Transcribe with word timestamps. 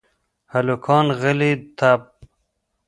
هلکان 0.53 1.05
غلي 1.21 1.51
دپ. 1.77 2.01